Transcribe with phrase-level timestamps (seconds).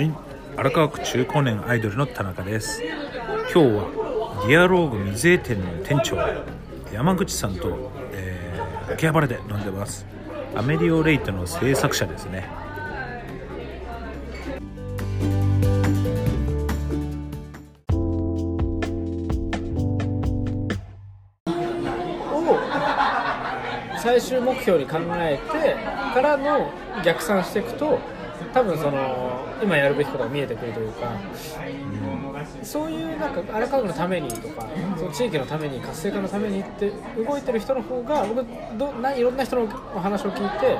[0.00, 0.14] はい、
[0.56, 2.82] 荒川区中高年アイドルの田中です。
[2.82, 2.90] 今
[3.48, 6.16] 日はディアローグ水江店の店長
[6.90, 10.06] 山口さんと、えー秋葉原で飲んでます。
[10.54, 12.48] アメリオレイトの制作者ですね。
[21.46, 22.58] を
[24.02, 25.76] 最終目標に考えて
[26.14, 26.72] からの
[27.04, 27.98] 逆算していくと
[28.54, 31.12] 多分その今やるべきことが見えてくるというか、
[32.62, 38.44] そういうなんか荒川区のためにとかその地域のために活性化のためにって動いてる人の方が僕
[38.78, 39.62] どないろんな人の
[39.94, 40.78] お話を聞いて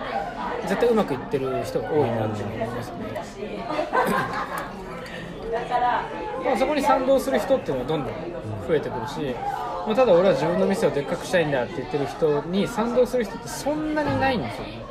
[0.62, 2.90] 絶対うまくいってる人が多いなって思います
[3.38, 3.64] ね。
[6.44, 8.14] まあ、そこに賛同する人っていうのはどんどん
[8.68, 9.34] 増えてくるし、
[9.86, 14.84] まあ、ただ俺は自分の店をでっかくしたいんだって言ってる人に賛同する人ってそんなにないんですよね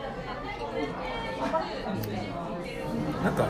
[3.23, 3.47] なんか、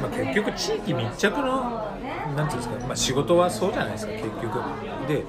[0.00, 1.88] まあ、結局地域密着の
[2.36, 4.42] なんていうんですか、まあ、仕事はそうじゃないですか結局。
[5.08, 5.24] で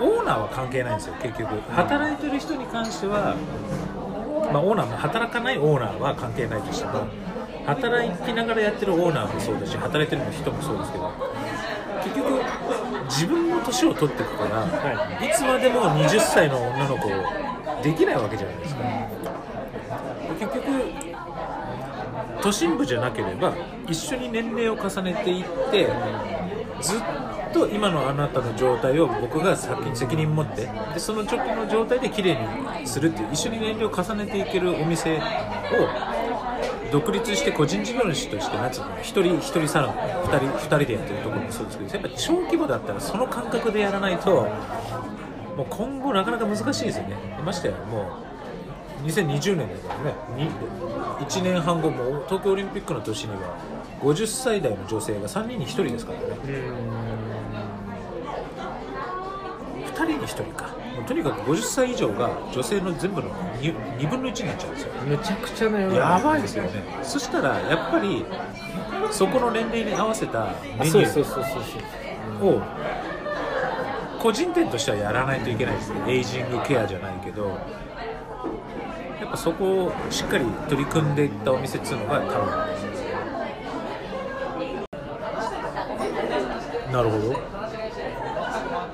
[0.00, 1.60] オーナーは関係ないんですよ結局。
[1.70, 3.36] 働いてる人に関しては、
[4.52, 7.06] まあ、オーナーも働かないオーナーは関係ないとしても
[7.66, 11.10] 働きながらやってるオーナーもそうだし働いてる人もそうですけど
[12.02, 12.42] 結局
[13.08, 15.34] 自分も年を取っていくから、、はい。
[15.34, 17.08] つまでも20歳の女の子
[17.82, 18.82] できないわけじゃないですか
[20.38, 21.14] 結局
[22.44, 23.54] 都心部じゃなければ
[23.88, 25.88] 一緒に年齢を重ねていって
[26.82, 27.00] ずっ
[27.54, 32.36] と今のあなたの状態を僕が先に責任持ってでその時の状態で綺麗
[32.78, 35.20] にするっていう一緒に年齢を重ねていけるお店を
[36.92, 44.46] 独立して個人事業主としてなんつうの一人一人サロン二人二人でやってるところもそうですけどやっぱ小規模だったらその感覚でやらないと
[45.56, 47.16] もう今後なかなか難しいですよね。
[47.42, 48.23] ましてやもう
[49.04, 50.14] 2020年だからね。
[50.36, 50.50] に
[51.26, 53.56] ？1年半後も東京オリンピックの年には
[54.00, 56.24] 50歳代の女性が3人に1人ですからね。
[59.86, 60.70] 2人に1人か。
[61.06, 63.28] とにかく50歳以上が女性の全部の
[63.60, 64.92] 2, 2分の1になっちゃうんですよ。
[65.06, 66.70] めちゃくちゃな世のや中ばいですよね。
[67.02, 68.24] そしたらやっぱり
[69.10, 72.62] そこの年齢に合わせたメニューを
[74.20, 76.00] 個人店としてはやらないといけないですね。
[76.08, 77.58] エイジングケアじゃないけど
[79.24, 82.50] やっぱそこをしっかり取り組んでいったお店っていうのが多分。
[86.92, 87.40] なるほど。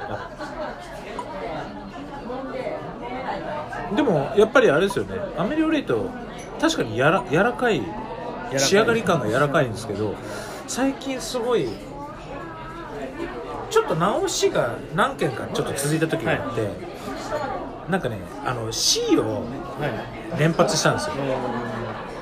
[0.09, 0.31] あ
[3.97, 5.17] でもやっぱりあれですよね。
[5.37, 6.09] アメリオレイト
[6.61, 7.83] 確かにやら柔らかいい
[8.57, 10.15] 仕上がり感が柔らかいんですけど
[10.69, 11.69] 最近すごい
[13.69, 16.71] ちょっと直しが何件かちょっと続いた時があって、
[17.91, 19.45] なんかねあの C をはい
[20.39, 21.15] 連発したんですよ。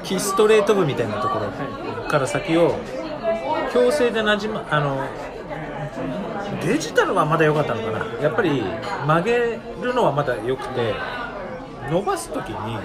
[0.05, 1.51] キストレート部みたいなところ
[2.09, 2.77] から先を
[3.73, 5.03] 強制でなじまあの
[6.65, 8.07] デジタルはまだ良かったのかな。
[8.23, 8.63] やっぱり
[9.07, 10.95] 曲げるのはまだ良くて
[11.91, 12.79] 伸ばす時に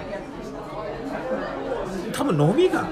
[2.12, 2.86] 多分伸びが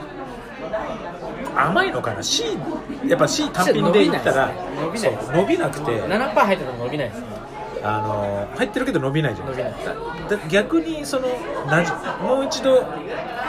[1.54, 2.22] 甘いのかな。
[2.22, 2.56] C
[3.06, 6.02] やっぱ C 単品で言ったら伸びないですそう伸びなくて。
[6.02, 7.41] 7%入ってても伸びないですね
[7.84, 8.00] あ
[8.50, 9.94] の入ってるけど伸びないじゃないですか
[10.30, 11.28] だ逆にその
[11.66, 11.90] なじ
[12.22, 12.84] もう一度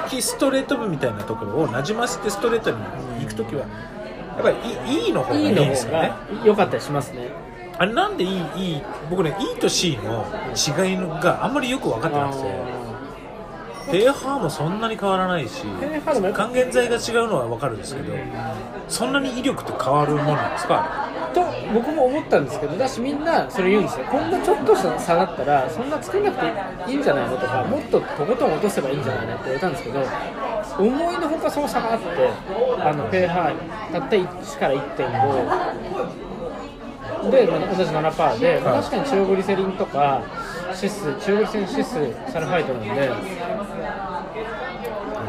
[0.10, 2.78] キストレート部みたいなところをなじませてストレートに
[3.22, 4.58] 行く時はやっぱり
[4.96, 6.10] いいいの方がいいですよね。
[6.10, 7.30] が良かったりしますね。
[7.78, 12.44] あれなんでいいいい僕ね E と C の違いがあんまりよく分かってなくて
[13.92, 15.64] ペーハーもそんなに変わらないし
[16.34, 18.14] 還元剤が違うのは分かるんですけど
[18.88, 21.10] そんなに威力って変わるもんなんですか？
[21.34, 24.06] と僕も思ったんですけどだしみんなそれ言うんですよ。
[24.06, 30.04] こんなちょっとした差だったらそんな作んなくていいんじゃないのとかもっととことん落とせばいいんじゃないのって言われたんですけど
[30.80, 32.08] 思いのほかその差があって
[32.82, 36.34] あのペーハーたった1から1.5
[37.32, 40.24] で、同じ7%で、まあ、確かに中グリセリンとか
[40.74, 41.94] シス中グリセリンシス
[42.32, 43.10] サルファイトなんで。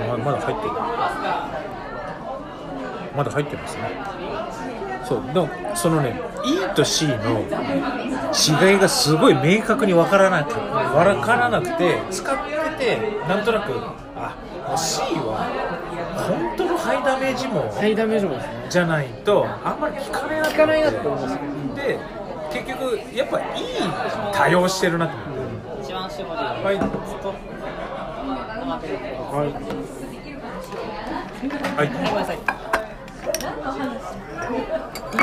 [0.09, 0.71] ままだ入ってる。
[3.17, 3.83] まだ入ってますね。
[5.07, 12.99] そうでもそのね E と C の違いがすごい明確に分からなく分からなくて使ってて
[13.29, 13.73] なんとなく
[14.17, 14.37] あ
[14.77, 15.49] C は
[16.29, 21.39] 本当のハイダメージもハイダメージもじゃないとあんまり効かないな効かないなって思います
[21.77, 21.99] で
[22.53, 23.65] 結局やっぱいい
[24.33, 25.83] 多用してるなと思って。
[25.83, 26.77] 一番絞りはい。
[26.77, 26.81] は
[29.45, 29.53] い
[31.77, 31.89] はい。
[31.89, 32.54] ごめんなさい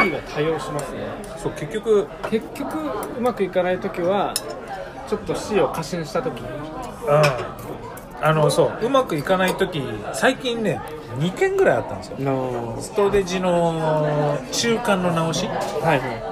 [0.06, 1.00] E が多用しますね
[1.38, 2.78] そう結局結局
[3.18, 4.34] うまくいかない時は
[5.12, 6.40] ちょっと C を過信した時。
[6.40, 7.22] にうん。
[8.22, 8.86] あのそう。
[8.86, 10.80] うまくいかない時最近ね
[11.20, 12.18] 2件ぐらいあったんですよ。
[12.20, 15.48] のストレージの中間の直し。
[15.48, 16.24] はいはい。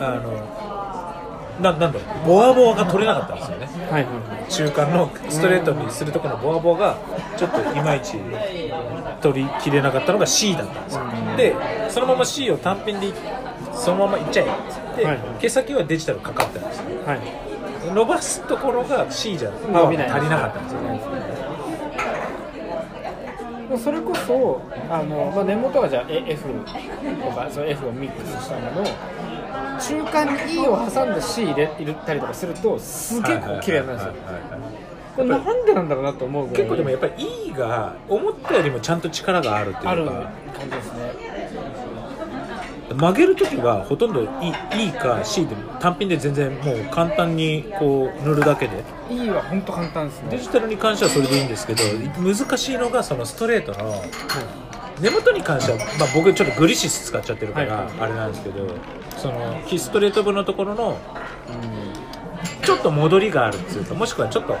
[0.00, 2.26] あのななんだろう。
[2.26, 3.66] ボアボアが取れなかったんですよね。
[3.90, 4.08] はいは
[4.46, 6.98] い中間のストレートにするところのボアボアが
[7.36, 8.16] ちょっといまいち
[9.20, 11.02] 取りきれなかったのが C だったんですよ。
[11.36, 11.56] で
[11.90, 13.14] そのまま C を単品でい
[13.74, 16.78] そのままいっちゃえって、はい毛先はデジタルかかったんです。
[16.78, 17.20] よはい。
[17.94, 21.00] 伸ばすところが C じゃパワーが足りなかったんですよね。
[23.70, 28.84] もうそれこそあの、まあ、根元がじゃあえ F とかその F をミックスしたものを
[29.80, 34.60] 中間に E を挟んで C 入れ入れたりとかするとすげえこう綺麗になるんですよ
[35.16, 37.12] これなんでなんだろうなと思う結構でもやっぱり
[37.48, 39.90] E が思ったよりもちゃんと力があるっていうか。
[39.90, 40.32] ある感
[40.64, 41.40] じですね。
[42.90, 48.82] 曲げるときはほとんど E, e か C でも単品で全然もう簡単にこう塗るだけで。
[49.08, 50.30] E は本当簡単ですね。
[50.30, 51.82] デジタルに関してはそれでいいんですけど
[52.20, 53.94] 難しいのがそのストレートの
[55.00, 58.68] 根元に関しては、まあ、僕ちょっとグリシス使っちゃってるからはいあれなんですけど
[59.16, 60.98] その非ストレート部のところの
[62.62, 64.56] ちょっと戻りがあるっていうかもしくはちょっと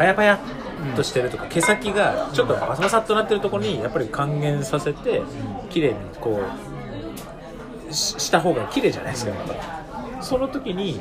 [0.00, 5.20] パヤパヤっとしてるとか毛先がちょっとバサバサっとなってるところにやっぱり還元させて
[5.68, 6.40] 綺麗にこ
[7.90, 10.22] うしした方が綺麗じゃないですかやっぱ。
[10.22, 10.98] その時に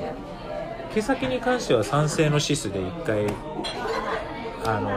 [0.94, 3.28] 毛先に関しては酸性のシスで一回
[4.66, 4.92] あの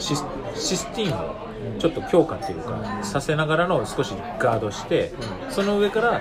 [0.00, 0.24] シス
[0.56, 1.36] システィンを
[1.78, 5.12] ちょっと強化っていうかさせながらの少しガードして
[5.50, 6.20] その上から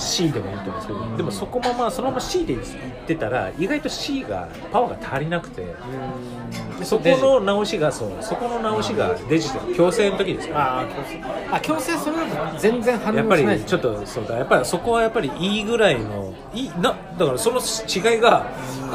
[0.00, 2.60] C でもいいと思うんですけどでもそこままそのまま C でいっ
[3.06, 5.74] てたら意外と C がパワーが足りなくて。
[6.80, 11.20] でそこの直しがそうそこの直しがデジタル強制の時ですからあー強制
[11.52, 18.46] あ強制それだと全然反応やっぱしないですりちょっとそうだやっぱりそこはやっぱりいいぐらいのいいなだからその違いが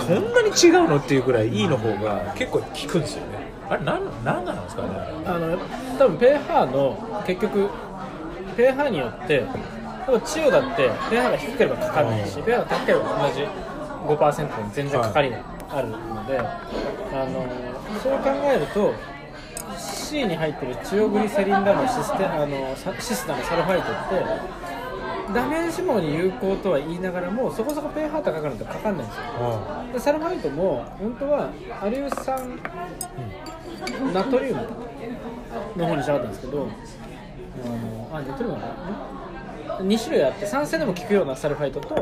[0.08, 3.46] こんなに違うのっていうぐらいいいの方が結構効くんですよね。
[3.70, 4.90] あれなんなんなんですかね
[5.26, 5.58] あの
[5.98, 7.70] 多分ペーハーの結局
[8.56, 9.44] ペーハーによって
[10.06, 13.42] 多分チオだってペーハ低ければかかんないし、ペーハ高ければ同じ
[14.06, 16.46] 5%に全然かかりがあるので、あ
[17.26, 17.46] の
[18.02, 18.94] そう考えると
[19.78, 29.24] C に入ってるチオグリセリンだのシステあのサシスだのサルファイトってダメージ網に有効とは言いながらもそこそこペーハー高くなるとかかんないんですよ。
[29.94, 31.50] でサルファイトも本当は
[31.82, 32.60] アリウス酸
[34.14, 34.68] ナトリウム
[35.76, 36.68] の方にしたかったんですけど
[37.66, 39.25] あのあナトリウムかな？
[39.80, 41.96] 2種類あって酸性でも効くようなサルファイトと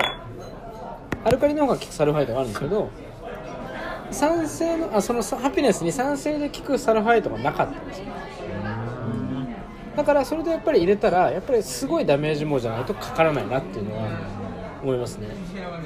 [1.23, 2.89] アルカリの方が効くサルファイトがあるんですけど
[4.11, 8.05] 酸性のあそのハピネスに酸性で効くサルファイトがなかったんですよ。
[9.95, 14.07] だからそれでやっぱり入れたらやっぱりすごいダメージ網じゃないとかからないなっていうのは
[14.81, 15.27] 思いますね。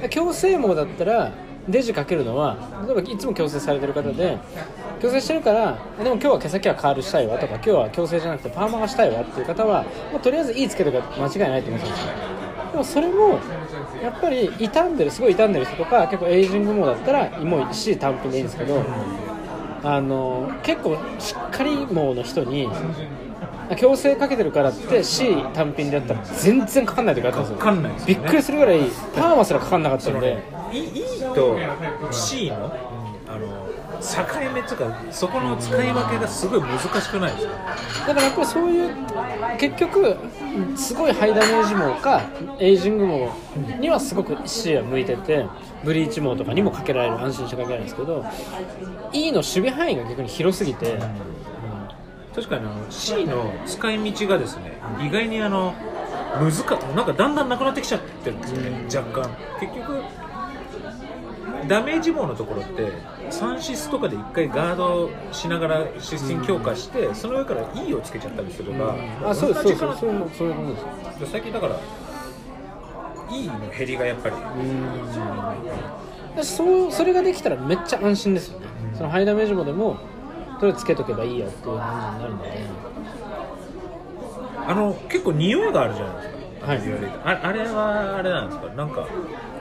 [0.09, 1.31] 強制網だったら
[1.67, 4.37] デジかけるのは例えばいつも強制されてる方で
[5.01, 12.37] 強制してるからでも今日は毛先はカールしたいわとか今日は強制じゃなくてパーマがしたいわっていう方は、まあ、とりあえずいいつけとか間違いないと思うんですよ。
[12.71, 13.39] でもそれも
[14.01, 18.83] やっぱり傷んでるすごい傷んでる人とか結構エイジング網だったらもう C 単品でいいんですけど
[19.83, 22.67] あの結構しっかり網の人に
[23.77, 27.57] 強制かけてるからって C 単品でやったら全然かかんない時あったんですよ。
[27.57, 28.15] かかんないですよね。
[28.15, 28.79] びっくりするぐらい
[29.15, 31.57] パーマすらかかんなかったんで E, e と
[32.11, 32.73] C の
[33.29, 33.67] あの
[33.99, 37.53] 境目とかそこの使い分けがすごい難しくないですか？
[38.07, 38.95] だからやっぱりそういう
[39.57, 40.15] 結局
[40.75, 42.21] すごいハイダメージ網か
[42.59, 43.29] エイジング網
[43.79, 45.45] にはすごく C は向いてて
[45.83, 48.23] ブリーチ網とかにもかけられる安心してかけられるんですけど
[49.13, 50.97] E の守備範囲が逆に広すぎて
[52.35, 55.73] 確かにあの C の使い道がですね意外にあの
[56.39, 59.29] 難かなんかだんだんなくなってきちゃってるんですよね若干。
[59.59, 60.01] 結局
[61.67, 62.91] ダメージ網のところって
[63.29, 71.21] 3シスとかで1回ガードしながらシステム強化してその上から E をつけちゃったりすればあそうですそうそういうそういうことです。
[71.21, 71.79] な最近だから
[73.31, 74.35] E の減りがやっぱり。
[76.35, 78.67] だしそうそれができたらめっちゃ安心ですよね。
[78.95, 79.97] そのハイダメージ網でも
[80.59, 82.87] とりあえずつけとけばいいやっていう感じになるので。
[84.69, 87.37] あの結構匂いがあるじゃないですか、はい。
[87.37, 88.67] ああれはあれなんですか？
[88.73, 89.56] なんかき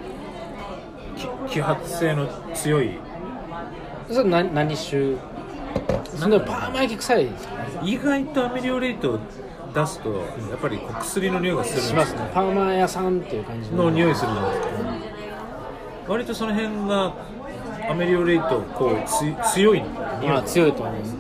[1.49, 2.99] 揮発性の強い。
[4.11, 5.17] それ何何種？
[6.17, 7.57] そのパーマ焼き臭いですよね。
[7.85, 9.19] 意外とアメリオレートを
[9.75, 12.05] 出すとやっぱり薬の匂いがするんですよ。
[12.05, 12.31] しますね。
[12.33, 13.91] パーマ屋さんっていう感じの。
[13.91, 14.69] 匂いするじゃないですか
[16.09, 17.15] 割とその辺が
[17.91, 21.17] アメリオレートこうつ強いまあ強いと思います。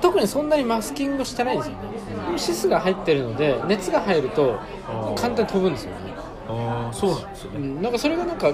[0.00, 2.38] 特にそんなにマスキングしてないんですよね。
[2.38, 4.58] シスが入ってるので熱が入ると
[5.16, 6.14] 簡単に飛ぶんですよね、
[6.48, 7.58] ああそうなんですよね。
[7.58, 8.52] うん、なんかそれがなんか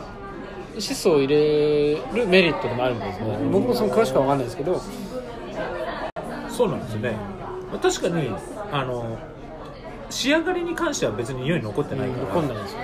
[0.79, 3.39] 質素を入れるメリットでもあるんですね。
[3.51, 4.81] 僕もその詳しくは分かんないですけど。
[6.49, 7.17] そうなんですよね。
[7.83, 8.29] 確かに
[8.71, 9.19] あの
[10.11, 12.81] 仕上がりに関しては別に匂い残ってないから、残んないですよ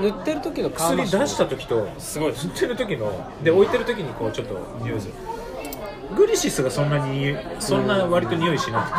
[0.00, 2.32] 塗ってる時の薬出した時とすごい。
[2.32, 5.14] 塗ってる時ので置いてる時にこうちょっと匂いする。
[6.16, 8.96] グリシスがそんなにそんな割と匂いしなくて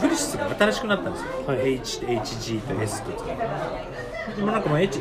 [0.00, 1.74] グリシスが新しくなったんですよ、はい。
[1.74, 3.12] H, HG と S と
[4.34, 5.00] でもなんかもう H,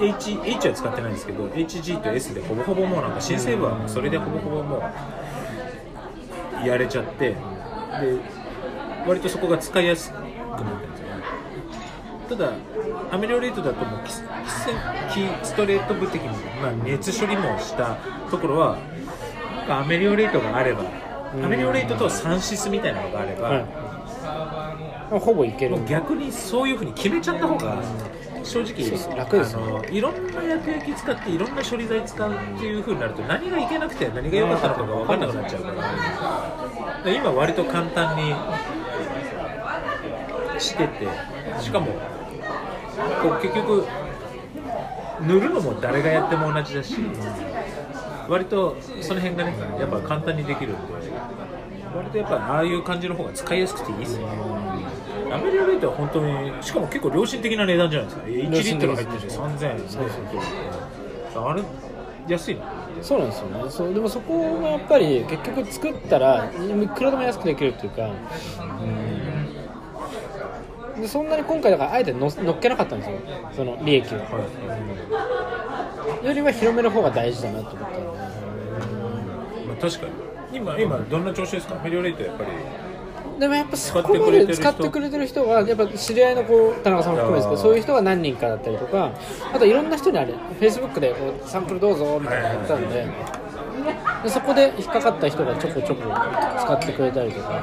[0.00, 4.82] H, H は使ってないんですけど HG と S でほぼほぼもうなんか新成分はもうそれでほぼほぼも
[6.62, 7.36] うやれちゃってで
[9.06, 11.22] 割とそこが使いやすくなってるんですよね。
[12.28, 12.52] ただ
[13.10, 14.22] アメリオレートだともうキス
[15.14, 16.28] キストレート部的に、
[16.60, 17.96] まあ、熱処理もした
[18.30, 18.78] ところは
[19.68, 20.82] アメリオレートがあれば
[21.34, 21.44] うん。
[21.44, 25.78] アメリオレートとサンシスみたいなのがあれば、はい、ほぼいける。
[25.86, 27.82] 逆にそういうふうに決めちゃった方が
[28.44, 29.66] 正直楽ですよね。
[29.66, 37.04] あのいろんな薬液使っていろんな処理剤使うっていうふうになると何がいけなくて何が良かったのかが分かんなくなっちゃうから。
[37.04, 38.34] で今割と簡単に
[40.58, 41.08] してて
[41.60, 41.86] しかも
[43.22, 43.86] こう結局
[45.26, 46.96] 塗るのも誰がやっても同じだし
[48.28, 50.80] 割とその辺がねやっぱ簡単にできるんで
[51.96, 54.24] 割とやっぱああいう感じの方が使いやすくていいですね
[55.32, 58.26] アメリカレートは本当にしかも結構良心的な値段じゃないですか。
[58.26, 59.78] 1リットル入ってて3000円。
[59.88, 60.08] そう
[61.32, 61.62] そうあれ
[62.28, 62.62] 安いな。
[63.02, 63.48] そうなんですよ。
[63.48, 66.48] ねそうでもそこがやっぱり結局作ったらい
[66.88, 68.10] くらでも安くできるっていうか、
[70.96, 73.16] うん、でそんなに今回だからあえての乗っけなかったんですよ。
[73.52, 74.24] その利益を、よ
[76.32, 78.00] りは広める方が大事だなと思ったんで。
[79.68, 80.12] まあ、確かに。
[80.50, 81.76] 今今どんな調子ですか？
[81.78, 82.50] アメリカレートやっぱり
[83.38, 89.12] でもやっぱそこまで使使ってくくれてる人はやっぱ知り合いのこう田中さんも含めですけどそういう人が何人かだったりとか
[89.54, 93.06] あといろんな人にあれフェイスブックでこうサンプルどうぞみたいなのやってたんで
[94.24, 96.02] でそこで引っかかった人がちょこちょこ
[96.60, 97.62] 使ってくれたりとか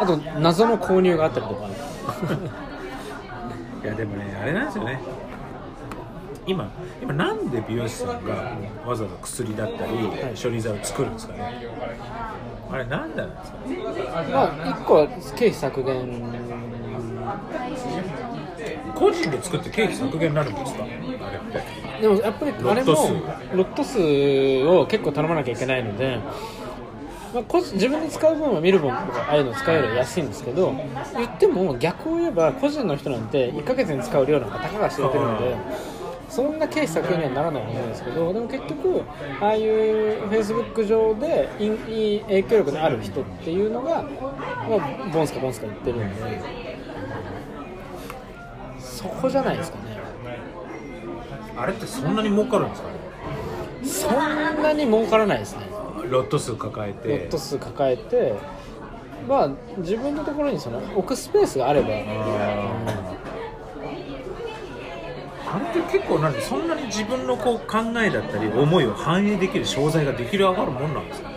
[0.00, 1.68] あと謎の購入があったりとか
[3.84, 5.00] いやでもねあれなんですよね
[6.46, 6.70] 今
[7.00, 8.34] 今なんで美容師さんが
[8.84, 9.92] わざわざ薬だったり、
[10.42, 11.66] 処理剤を作るんですかね？
[12.70, 13.58] あれなんでなんですか？
[14.30, 16.22] まあ1個は経費削減。
[18.94, 20.84] 個人で作って経費削減になるんですか？
[20.84, 22.02] あれって。
[22.02, 22.92] でもやっぱりあれも
[23.54, 23.98] ロット数
[24.66, 26.18] を結構頼まなきゃいけないので、
[27.32, 30.74] まあ、個人自分で使う分は見る分とかああいうの使うより安いんですけど
[31.16, 35.56] 言っても逆を言えば個人の人なんて1ヶ月に使う量なんかたかが知れてるので
[36.34, 39.02] そんな経費削減にはならないはずなんですけどでも結局
[39.38, 44.08] ああいうフェイスブック上でいいい影響力のある人っていうのが、ま
[44.76, 46.40] あ、ボンスカボンスカ言ってるんで
[48.80, 49.98] そこじゃないですかね。
[51.54, 52.88] あれってそんなに儲かるんですか？
[52.88, 52.94] ね
[53.84, 54.10] そ
[54.58, 55.66] んなに儲からないですね。
[56.08, 58.34] ロット数抱えロてット数抱えて
[59.28, 61.88] まあ自分のところにその置くスペースがあれば
[65.54, 71.28] あれって結構なんでそんなに自分のこう考えだったり思いを反映できる商材ができる上がるもんなんですか？
[71.28, 71.34] ね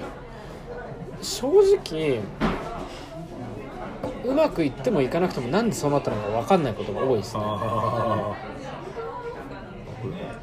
[1.21, 2.21] 正直
[4.23, 7.41] うまくいってもいかなくてもなんでそうなったのか分かんないことが多いですね。
[7.43, 8.35] あ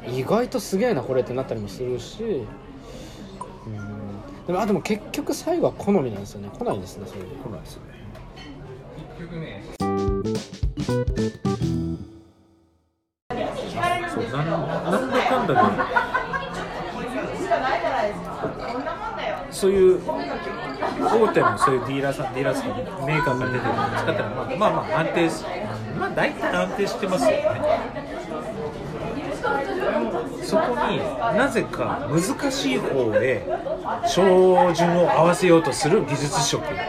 [0.07, 2.23] 意外とすげえなこれってなったりもするし。
[2.23, 4.45] うん。
[4.45, 6.49] でもあでも結局最後は好みなんですよね。
[6.57, 7.27] 来ないですねそれで。
[7.41, 7.83] あ来ないですね
[14.13, 15.59] そうなんなんだかんだで。
[19.51, 22.67] そういう大手のそういうディーラーさんディーラーさん
[23.05, 25.45] メーカーから出てるのを使ったらまあまあまあ安定す
[25.97, 27.43] まあ大体安定してますよね。
[30.41, 30.99] そこに
[31.37, 33.45] なぜか難しい方へ
[34.07, 36.63] 照準を合わせようとする技術職。
[36.63, 36.85] だか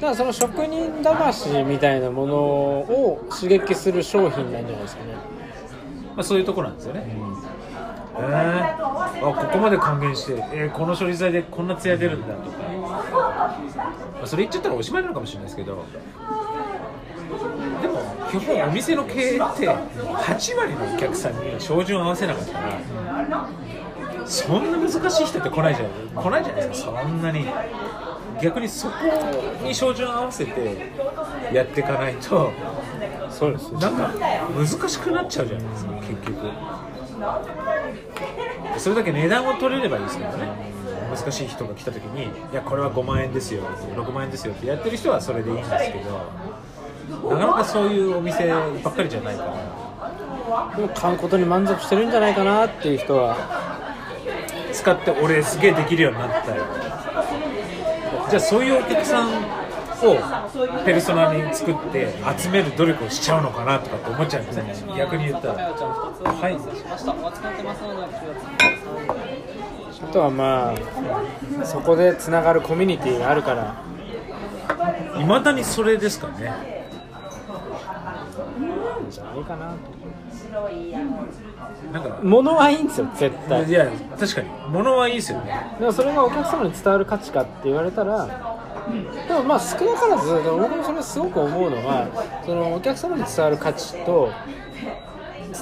[0.00, 5.37] らその職人魂みたいなものを刺激する商品なんじゃないですかね。
[6.18, 7.48] まあ、そういうところなんですよね、えー
[8.18, 15.84] あここまで還元して、えーこの処理剤でこんな艶出るんだとか、まあ、それ言っちゃったらおしまいなのかもしれないですけど。
[17.80, 23.48] でも基本お店の経営って8割のお客さんに照準を合わせなかったら
[24.26, 27.46] そんな難しい人って来ないじゃない来ないじゃないですかそんなに。
[28.42, 28.94] 逆にそこ
[29.62, 30.92] に照準を合わせて
[31.52, 32.52] やっていかないと
[33.30, 34.10] そうですなんか
[34.56, 36.38] 難しくなっちゃうじゃないですか結局。
[38.78, 40.72] それだけ値段を取れればいいですけどね。
[41.14, 43.62] 難しい人が来た時に「いやこれは5万円ですよ」
[43.96, 48.46] 6万円ですよってやってる人はそれでいいんですけどなかなかそういうお店
[48.84, 49.52] ばっかりじゃないから。
[50.76, 53.36] でも買うことに満足してるんじゃないかなっていう人は。
[54.72, 56.62] 使って俺すげえできるようになったよ。
[58.30, 59.30] じゃあそういうお客さん
[60.06, 60.16] を
[60.84, 64.74] ペルソナに作って集める努力をしちゃうのかなとかって思っちゃうんですね。
[64.96, 65.54] 逆に言ったら。
[65.54, 66.56] はい。
[70.00, 73.74] あとはまあそこでつながるコミュニティがあるから。
[75.20, 76.52] いまだにそれですかね。
[79.10, 79.74] じゃないかな。
[81.92, 82.18] なんか。
[82.22, 83.68] 物はいいんですよ絶対。
[83.68, 84.48] いや確かに。
[84.70, 85.76] 物はいいですよね。
[85.78, 88.28] でもそれがお客様に伝わる価値かって言われたら
[89.28, 92.08] でもまあ少なからず僕もそれすごく思うのは
[92.44, 94.32] そのお客様に伝わる価値と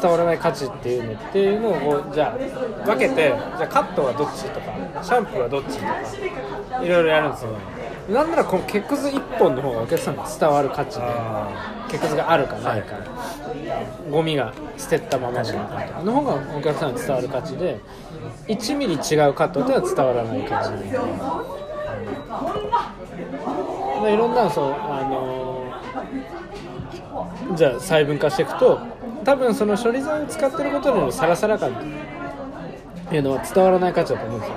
[0.01, 7.51] 伝わらない価値っていうのっていうのをこうじゃあ分けてじゃあカットはどっちとかシャンプーはどっちとかいろいろやるんですよ。
[8.09, 11.05] なんならこの毛くず1本の方がお客様に伝わる価値で
[11.91, 12.95] 毛くずがあるかないか、
[14.09, 17.81] ゴミが捨てたままなのかの方がお客さんに伝わる価値で
[18.47, 20.71] 1ミリ違うカットでは伝わらない価値。
[20.89, 20.97] で、
[24.07, 25.75] まあ、いろんなそうあの
[27.57, 28.79] じゃあ細分化していくと
[29.25, 31.73] 多分その処理剤を使ってることによるサラサラ感っ
[33.09, 34.57] ていうのは伝わらない価値だと思うんですよ。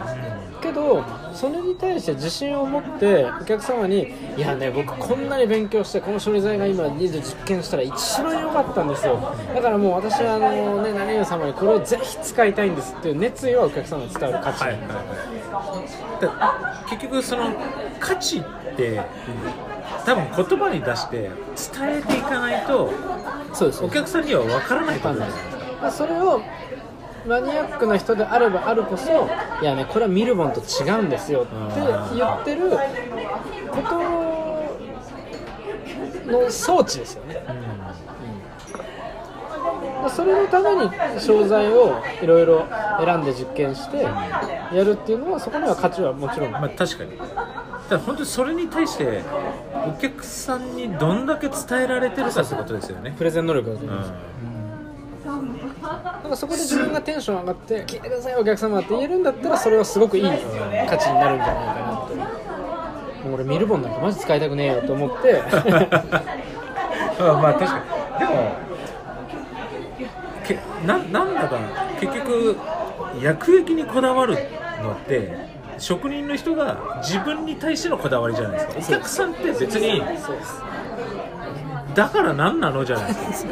[0.61, 1.03] けど
[1.33, 9.17] それに対して自信を持ってお客様に「いやね僕こんなに勉強してこの処理剤が今家で実験したら一番良かったんですよ。
[9.55, 14.87] だからもう私はあの、ね、何々様にこれをぜひ使いたいんです」っていう熱意はお客様に伝わる価値、はいはいは
[16.85, 16.89] い。
[16.89, 17.45] 結局その
[17.99, 19.01] 価値って
[20.05, 21.31] 多分言葉に出して伝
[21.99, 22.91] えていかないと
[23.53, 25.43] そうですお客さんには分からないと思うんですよ
[25.81, 26.41] まあそれを
[27.27, 29.29] マニアックな人であればあるこそ
[29.61, 31.51] いやねこれは見るもんと違うんですよって
[32.15, 32.71] 言ってる
[33.71, 33.99] こと
[36.31, 37.43] の装置ですよね、
[40.01, 42.65] まあそれのために商材をいろいろ
[43.03, 46.51] 選んで実験してやるっていうのはそこには価値はもちろん。
[46.51, 47.11] まあ確かに
[47.89, 49.23] だから本当にそれに対して
[49.73, 53.15] お客さんにどんだけ伝えられてるかってことですよね。
[53.17, 54.11] プレゼン能力だと思ういます、
[55.23, 65.41] なんかそこで自分がテンション上がって聞いてくださいお客様って言えるんだったらそれはすごくいい価値になるんじゃないかなともう俺ミルボンなんかマジ使いたくねえよと思って。
[67.19, 67.83] まあまあ確か
[68.19, 68.19] に。
[68.19, 68.51] でも
[70.47, 71.57] けななんだか
[71.99, 72.55] 結局
[73.19, 74.37] 薬液にこだわる
[74.83, 75.48] のって
[75.79, 78.97] 職人の人が自分に対してのこだわりじゃないですか。
[78.97, 80.01] お客さんって別に
[81.95, 83.51] だから何なのじゃないですか。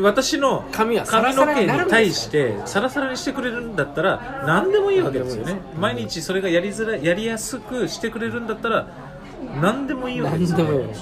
[0.00, 5.60] 私の髪の毛に対してサラサラにしてくれるんだったら何でもいいわけですよね。
[5.78, 8.86] 毎日それがやりづらいやりやすくしてくれるんだったら
[9.60, 10.58] 何でもいいわけですよ。
[10.58, 10.88] 何でもいい。
[10.88, 10.94] ね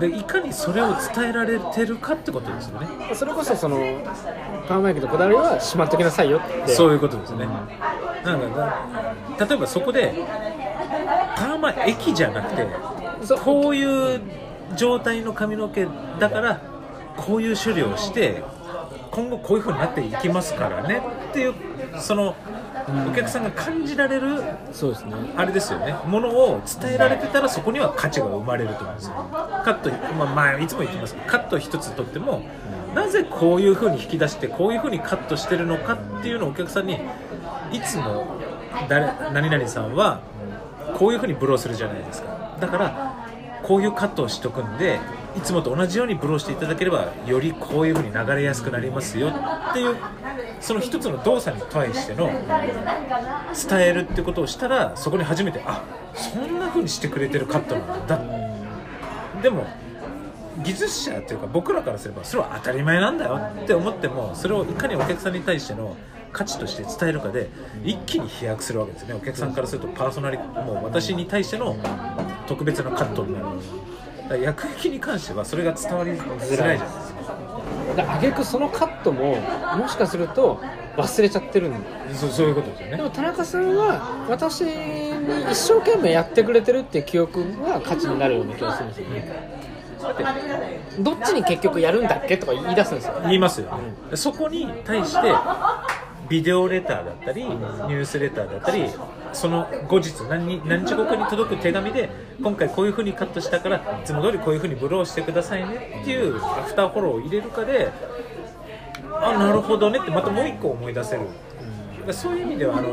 [0.00, 2.88] でいかにそれを伝えられてるかってことですよね。
[3.14, 3.78] それこそその
[4.68, 6.74] パーマイクのこだわりはしまっときなさいよって。
[6.74, 7.46] そういうことですね。
[8.24, 8.48] なんか
[9.38, 10.14] な例えばそこで
[11.36, 12.66] パーマ液じゃなくて
[13.44, 14.20] こういう
[14.76, 15.86] 状態の髪の毛
[16.18, 16.60] だから
[17.16, 18.42] こういう処理をして
[19.10, 21.54] 今後こういう風になっていきますからねっていう
[21.98, 22.34] その
[22.88, 24.42] お客さんが感じられる
[24.72, 25.12] そうですね。
[25.36, 25.94] あれですよね。
[26.06, 29.14] ものを伝えられてたらそこには価値が生まれると思うんですよ。
[29.30, 32.42] カット、まあ、まあいつも言ってますけどカット一つとっても
[32.94, 36.98] なぜこういう風に引き出してこういう風にカットしてるのかっていうのをお客さんに
[37.72, 38.26] いつも
[38.88, 40.20] 誰何々さんは
[40.98, 42.56] こういう風にブローするじゃないですか。
[42.60, 43.12] だから
[43.62, 45.00] こういうカットをしとくんで
[45.36, 49.96] いつもと同じようにブローしていただければよりこういう風に流れやすくなりますよっていう
[50.60, 58.20] その一つの動作に対しての伝えるってことをしたらそこに初めてあそんな風にしてくれてるカットなんだ。
[59.42, 59.66] でも
[60.62, 65.96] 技術者というか僕らからすればそれは当たり前なんだよって思ってもそれをいかにお客さんに対しての
[66.32, 67.50] 価値として伝えるかで
[67.84, 69.14] 一気に飛躍するわけですね。
[69.14, 71.76] お客さんからするとパーソナリティもう私に対しての
[72.46, 73.46] 特別なカットになる。
[74.32, 77.36] だから薬液に関してはそれが伝わりづらいじゃないですか。
[77.96, 79.36] で挙句そのカットも
[79.76, 80.60] もしかすると
[80.96, 82.14] 忘れちゃってるんで。
[82.14, 82.96] そうそういうことですよね。
[82.96, 84.70] でも田中さんは私に
[85.50, 89.62] 一生懸命やってくれてるっていう記憶が価値になるような気がするんですよね。
[90.98, 93.20] どっちに結局やるんだっけとか言い出すんですよ。
[93.24, 93.70] 言いますよ、
[94.10, 94.16] ね。
[94.16, 95.32] そこに対して
[96.28, 98.86] ビデオレターだったりニュースレターだったり
[99.32, 102.10] その後日何日何日後かに届く手紙で
[102.42, 107.92] 今回こういう風にカットしたからいつも通りこういう風にブローしてくださいねっていうアフターフォローを入れるかで
[109.14, 111.26] あなるほどねってまたもう一個思い出せる、だ
[112.00, 112.88] からそういう意味ではあの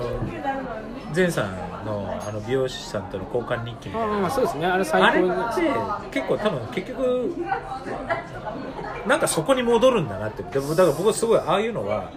[1.16, 4.18] 前さんのあの美容師さんとの交換日記みたいな。
[4.20, 4.66] ああそうですね。
[4.66, 5.62] あれ最あれ高にって
[6.12, 7.36] 結構多分結局
[9.08, 10.44] なんかそこに戻るんだなって。
[10.44, 12.12] でもだから僕はすごいああいうのは、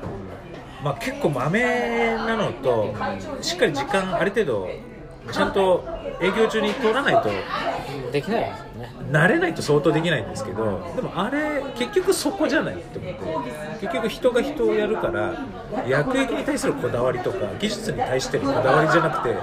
[0.82, 2.94] まあ、結構まめなのと
[3.40, 4.68] しっかり時間ある程度
[5.30, 5.84] ちゃんと
[6.20, 7.30] 営業中に通らないと
[8.10, 8.92] できないですよね。
[9.10, 13.20] 慣れないと相当できないんですけどでもあれ結局そこじゃないって思って
[13.80, 15.46] 結局人が人をやるから
[15.86, 19.36] 薬液に対するこだわりとか技術に対してのこだわりじゃなくて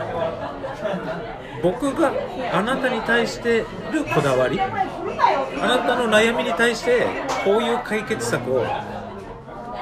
[1.63, 2.11] 僕が
[2.53, 3.59] あなたに対して
[3.91, 7.07] るこだわりあなたの悩みに対して
[7.45, 8.65] こういう解決策を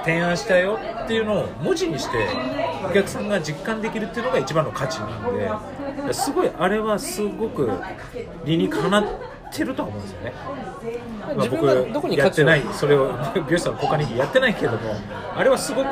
[0.08, 2.30] 提案したよっていうのを文字にして
[2.90, 7.70] お客さんが実感できるっていうのが一番の価値なんですごいあれはすごく
[8.46, 9.06] 理にかなっ
[9.52, 10.34] てるとは思うんですよね、
[11.20, 14.78] まあ、自分がどこにやってないそれを美容師さんの他にやってないけども
[15.36, 15.90] あれはすごく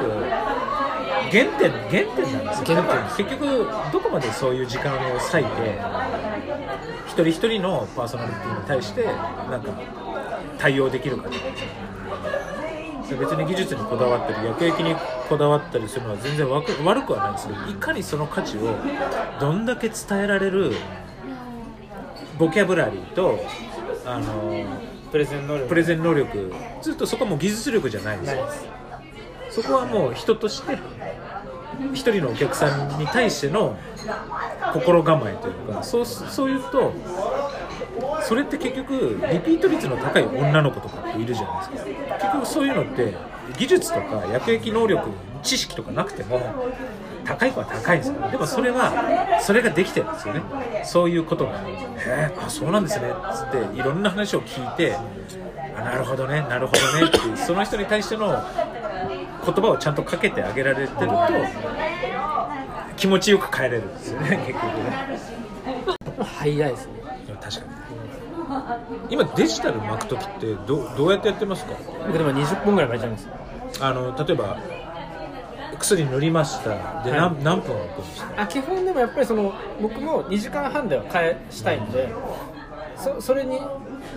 [1.32, 2.78] 原点原点なんですよ。
[2.78, 2.84] 原
[3.17, 3.25] 点。
[3.25, 5.80] 結局どこまでそういう時間を割いて
[7.08, 9.71] 一人一人のパーソナリティに対してなんか
[10.58, 11.36] 対応できるかと
[13.13, 14.96] 別に技術にこだわったり薬液に
[15.30, 18.76] こだわったりするのは全然悪くはないんですけどいかにその価値を
[19.39, 20.74] どんだけ伝えられる
[22.39, 23.39] ボキャブラリーと
[24.06, 24.65] あの
[25.12, 28.50] プレゼン能力プレゼン能力ずっとそこはもう技術力じゃないんですよ。
[29.50, 30.78] そこはもう人として
[31.94, 33.78] 一人のお客さんに対しての
[34.74, 36.94] 心構えというかそうそういうと
[38.27, 42.15] それって結局リピート率の高い女の子とかっているじゃないですか。
[42.15, 43.13] 結局そういうのって
[43.57, 45.09] 技術とか薬液能力
[45.43, 46.41] 知識とかなくても
[47.23, 50.41] 高い子は高いんですよでもそれはそれができてるんですよね。
[50.83, 51.51] そういうことが。
[51.59, 51.63] へ
[52.07, 53.09] えあそうなんですね。
[53.09, 54.95] っつっていろんな話を聞いて
[55.77, 58.27] あなるほどねなるほどねっていうその人に対しての
[59.45, 61.05] 言葉をちゃんとかけてあげられてると
[62.97, 65.19] 気持ちよく帰れるんですよね結局ね。
[66.39, 66.93] 早いですね。
[67.41, 67.85] 確かに
[69.10, 71.73] 今デジタル巻く時ってどどうやってやってますか？
[72.08, 73.29] 僕でも20分ぐらい巻いちゃうんです。
[73.81, 74.58] あの例えば
[75.79, 76.69] 薬塗りました。
[77.03, 77.19] で、はい。
[77.19, 78.41] 何何分置くんですか？
[78.41, 82.10] あ基本でもやっぱりその僕も2時間半では返したいんで
[82.95, 83.60] そそれに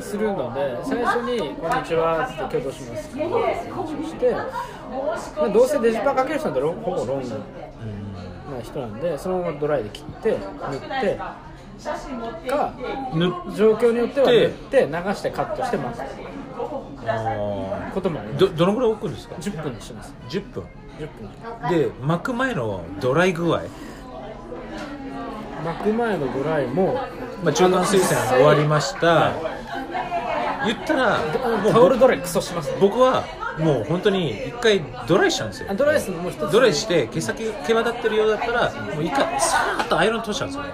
[0.00, 3.08] するので最初に「こんにちは」って「今日どうします？
[3.16, 4.30] か?」ってして、
[5.36, 10.38] まあ、どうせデジパーかける人なんてほぼロングな人なんでそのままドライで切って塗っ
[11.00, 11.18] て
[12.48, 12.74] か
[13.56, 16.02] 状況によってはで塗って流してカットして巻く
[17.06, 18.44] あこともあります。
[18.44, 20.12] ーどどのぐらい置くんですか？10分にしてます。
[20.28, 20.64] 10分。
[20.98, 21.08] 10
[21.70, 23.62] 分で巻く前のドライ具合、
[25.64, 26.94] 巻く前のドライも
[27.44, 29.32] まあ、中間水洗終わりました。
[30.66, 31.20] 言ったら
[31.72, 32.78] タオルドライクソしますね。
[32.80, 33.24] 僕は
[33.60, 35.68] もう本当に一回ドライしちゃうんですよ。
[35.70, 40.70] あドライするのもつドライして毛先毛羽立ってるようだったらもう一回さーっとアイロン通しちゃうんですよね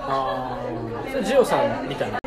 [1.23, 2.19] ジオさんみたいな。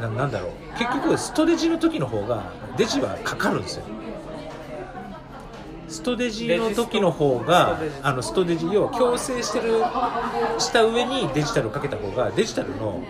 [0.00, 0.78] ななんだろう。
[0.78, 3.84] 結局ストデジの時の方がデジはかかるんですよ。
[5.88, 9.80] ストデジの時の方があのストデジを矯正してる
[10.58, 13.02] した上にデジタルをかけた方がデジタルの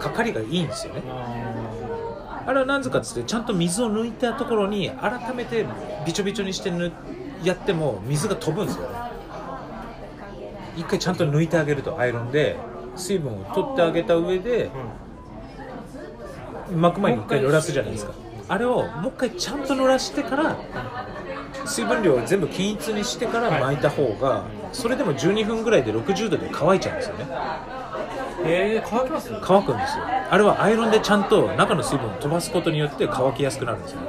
[0.00, 1.02] かかりがいいんですよね。
[2.46, 5.66] あれは何故かっつってちゃんと水を抜いたところに改めて
[6.04, 6.92] びちょびちょにしてぬ
[7.42, 8.98] やっても水が飛ぶんですよね。
[10.76, 12.56] 一回ちゃんと抜いてあげるとアイロンで
[12.96, 14.70] 水分を取ってあげた上で
[16.74, 18.12] 巻く前に一回濡らすじゃないですか。
[18.48, 20.56] あれをもう一回ちゃんと濡らしてから
[21.64, 27.26] 水分量を全部均一にしてから巻いた方がそれでも12分ぐらいで60度で乾いちゃうんですよね。
[28.44, 29.32] へえ乾きます？
[29.42, 30.04] 乾くんですよ。
[30.30, 34.00] あれはアイロンでちゃんと中の水分を飛ばすことによって乾きやすくなるんですよ。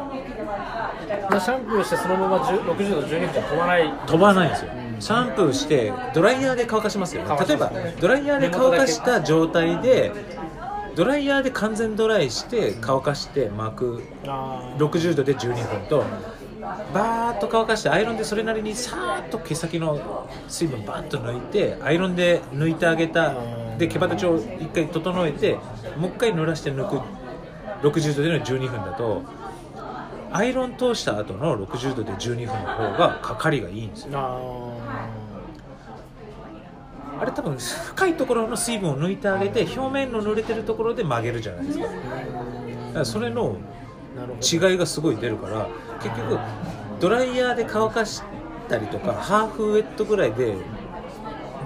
[1.29, 3.91] シャンプーしてそのまま10 60度12分じゃ飛ばない？
[4.05, 7.45] 飛ばないんですよシャンプーしてドライヤーで乾かしますよね。
[7.47, 10.11] 例えばドライヤーで乾かした状態で
[10.95, 14.03] ドライヤーで完全ドライして乾かして巻く。
[14.25, 16.03] あ60度で12分と
[16.93, 23.33] バーッと乾かしてアイロンでそれなりにさーっと毛先の水分バーッと抜いてアイロンで抜いてあげた。
[23.77, 25.59] で毛羽立ちを一回整えて
[25.97, 26.99] もう一回濡らして抜く。
[27.83, 29.21] 60度での12分だと
[30.31, 34.76] アイロン通した後の60度で12分の方がかかりがいいんですよ
[37.17, 41.85] ああれ多分深いところの水分を抜いてあげて表面の濡れてるところで曲げるじゃないですか。
[41.85, 41.95] だか
[42.99, 43.57] らそれの
[44.41, 45.67] 違いがすごい出るから
[46.01, 46.39] 結局
[46.99, 48.23] ドライヤーで乾かし
[48.67, 50.55] たりとかハーフウェットぐらいで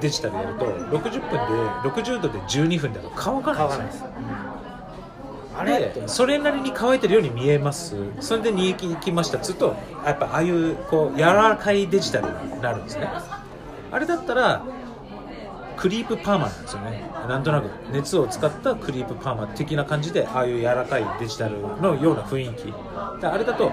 [0.01, 1.09] デジタルやると60分で
[1.89, 4.03] 60度で12分だと乾かないんです
[5.55, 7.95] あれでそれなりに乾いてるように見えます。
[8.19, 9.37] それで煮液きました。
[9.37, 13.07] っつうとやっぱああいうこう柔らかいデジタルになるんですね。
[13.91, 14.63] あれだったら
[15.81, 17.03] クリープパーマなんですよね。
[17.27, 22.73] なんとなく熱を使ったクリープパーマ的な感じでああいう柔らかいデジタルのような雰囲気。
[23.19, 23.71] であれだと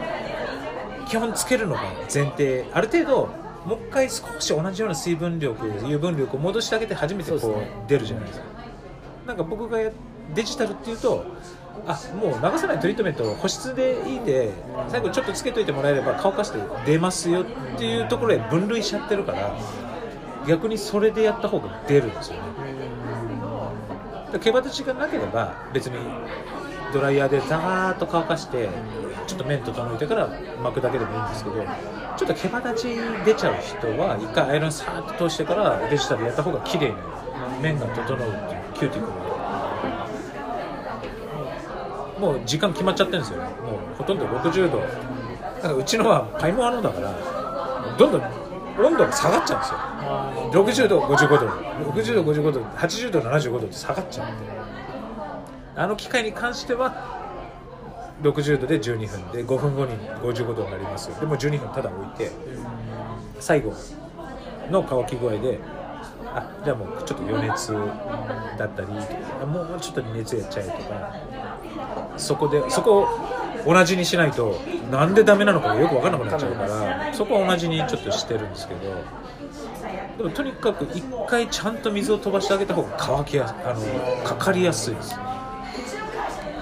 [1.06, 3.28] 基本つけるのが前提ある程度
[3.66, 8.46] もう一回少し同じような水分量油分量を戻してあげて初めてこう出るじゃないですか。
[9.26, 9.90] なんか僕がや
[10.34, 11.26] デジタルっていうと
[11.86, 14.50] あもう流さないトリートメント保湿でいいで
[14.88, 17.44] 最後ちょっとつけといてもらえれば乾かして出ますよっ
[17.76, 19.54] ていうところへ分類しちゃってるから
[20.48, 22.42] 逆にそれでやった方が出るんですよね。
[24.32, 25.98] だから毛羽立ちがなければ別に
[26.92, 28.68] ドライヤーでザーッと乾かして
[29.26, 30.28] ちょっと面整えてから
[30.62, 31.56] 巻くだけでもいいんですけど
[32.16, 36.94] ちょっと毛羽立ち出ちゃう人は一回アイロンさーっと通してからデジタルやった方が綺麗に
[37.62, 39.28] 面が整うっていうキューティクルで
[42.18, 43.42] もう時間決まっちゃってるんですよ。
[43.42, 43.50] もう
[43.96, 44.80] ほとんど60度。
[44.80, 44.86] だ
[45.62, 47.14] からうちのはパイモアノだから
[47.96, 48.22] どんどん
[48.78, 50.86] 温度が下がっちゃうんですよ。
[50.86, 51.48] 60度55度。
[51.92, 54.58] 60度55度80度75度って下がっちゃうんで。
[55.78, 57.18] あの機械に関しては
[58.20, 62.32] 60度で12分で5分後に55度になりますでも12分ただ置いて
[63.38, 63.72] 最後
[64.72, 65.60] の乾き具合で
[66.34, 67.72] あじゃあもうちょっと余熱
[68.58, 73.08] だったりもうちょっと熱やっちゃえとかそこでそこを
[73.64, 74.60] 同じにしないと
[74.90, 76.68] なんでダメなのかよく分からなくなっちゃうから
[77.12, 78.80] そこは同じにちょっとしてるんですけど
[80.18, 85.16] でもとにかく一回ちゃんと水を飛ばしてあげた方が乾きやすあのかかりやすいです。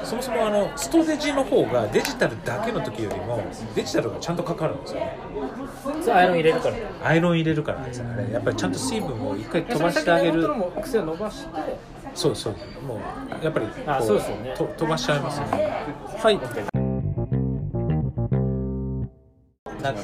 [0.04, 3.42] そもそもあのストレージの方がデジタルだけの時よりも
[3.74, 5.18] デジタルがちゃんとかかるんですよね。
[5.84, 6.76] ーそれアイロン入れるから。
[7.02, 8.32] アイロン入れるからですね。
[8.32, 10.48] やっぱりちゃんと水分を一回飛ばしてあげる。
[10.80, 11.48] 癖を伸ばして
[12.14, 12.54] そうそう。
[12.86, 13.00] も
[13.40, 14.54] うやっぱりあこそうですよね。
[14.56, 15.86] と飛ばしちゃいますよね。
[16.22, 16.75] はい
[19.82, 20.00] なんか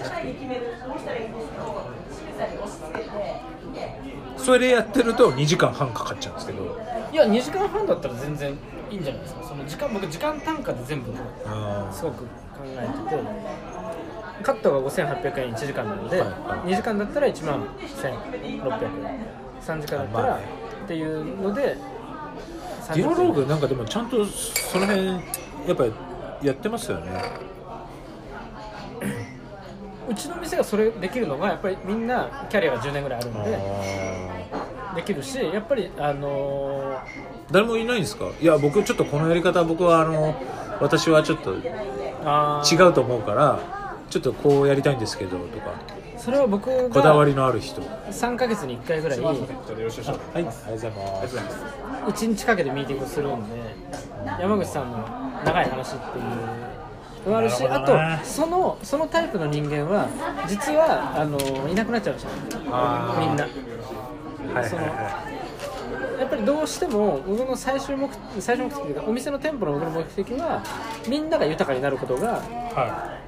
[4.36, 6.64] それでやってると2時間半かかっちゃうんですけど。
[7.12, 8.56] いや2時間半だったら全然
[8.90, 9.44] いいんじゃないですか。
[9.44, 11.12] その時間僕時間単価で全部
[11.46, 12.26] あすごく考
[12.64, 13.22] えてて。
[14.42, 16.28] カットが5800円1時間なので、はい。
[16.30, 16.34] は
[16.66, 19.26] い2時間だったら1万1600円。
[19.60, 20.40] 3時間だったらっ
[20.88, 21.02] てい。
[21.04, 21.76] うので
[22.94, 25.20] ディアローグなんかでもちゃんとその辺や
[25.72, 25.92] っぱり
[26.42, 27.12] やってますよね
[30.08, 33.58] うちの店がそれできるのがやっぱりみんなキャリアが10年ぐらいあるんで
[34.96, 37.00] できるしやっぱりあの
[37.50, 38.26] 誰もいないんですか？
[38.40, 40.34] いや僕ちょっとこのやり方僕はあの
[40.80, 45.72] 私はちょっと違うと思うからちょっとこうやりたいんですけどとか。
[46.18, 47.82] それは僕がこだわりのある人。
[47.82, 50.64] 3ヶ月に1回ぐらいはいありがとうございます。
[50.68, 53.56] 1日かけてミーティングするんで
[54.40, 54.98] 山口さんの
[55.44, 56.24] 長い話っていう
[57.26, 60.08] のがあるしあとそのそのタイプの人間は
[60.48, 62.16] 実はあのいなくなっちゃうん。
[62.16, 62.30] ですよ
[62.60, 63.44] みんな。
[63.44, 65.22] はいはいそのは
[66.18, 68.08] やっぱりどうしても僕の最終目
[68.38, 70.62] 最終目的というかお店の店舗の僕の目的は
[71.08, 72.24] みんなが豊かになることがい。
[72.30, 73.18] は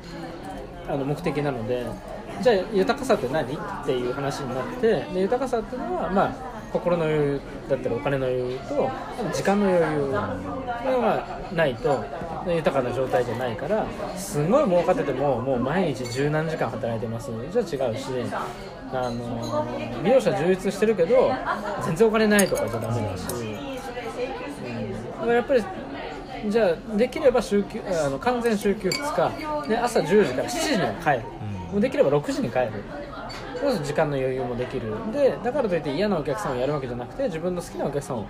[0.89, 1.87] あの目的なので
[2.43, 3.55] じゃあ豊かさって何？
[3.55, 6.33] っていう話になってで豊かさっていうのはまあ
[6.73, 8.91] 心の余裕だったりお金の余裕と
[9.33, 12.05] 時間の余裕がないと
[12.47, 18.07] 豊かな状態じゃないからすごい儲かっててももう毎日十何時間働いてますじゃあ違うし
[18.93, 19.67] あの
[20.03, 21.33] 美容師は充実してるけど
[21.85, 25.65] 全然お金ないとかじゃダメだし、うん、だからやっぱり
[26.49, 29.69] じゃあできれば週休あの完全週休2日。
[29.69, 31.21] で朝10時から7時には帰る、
[31.73, 32.73] もうできれば6時に帰る。
[33.61, 34.93] そうすると時間の余裕もできる。
[35.13, 38.27] でだからといって嫌なお客さんをやるわけじゃなくて自分の好きなお客さんを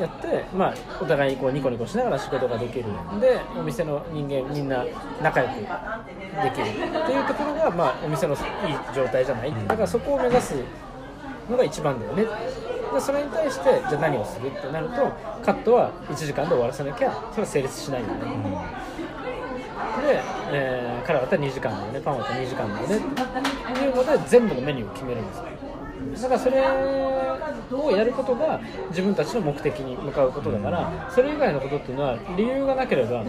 [0.00, 2.84] やって、まあ、お互いにこうニコニコしながら仕事ができる
[3.20, 4.84] でお店の人間みんな
[5.22, 5.66] 仲良くで
[6.54, 8.40] きるっていうところが、まあ、お店のいい
[8.94, 9.52] 状態じゃない。
[9.68, 10.54] だからそこを目指す
[11.50, 12.24] のが一番だよね。
[12.92, 14.94] でそれに対してじゃあ何をするってなると
[15.44, 18.14] カットは1時間で終わらせなきゃそれは成立しないよね、
[20.02, 20.20] で、
[20.52, 22.00] えー、カラーだったら2時間だよね。
[22.00, 22.96] パンだったら2時間だよね。
[22.96, 22.98] っ
[23.74, 25.44] ていうので全部のメニューを決めるんですよ
[26.20, 26.60] だからそれ
[27.72, 33.24] をやることが自分たちの目的に向かうことだからそれ以外のことっていうのは理由がなければ